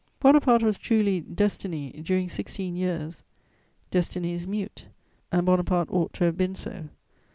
[0.19, 3.21] Bonaparte was truly Destiny during sixteen years:
[3.91, 4.87] Destiny is mute,
[5.31, 6.89] and Bonaparte ought to have been so.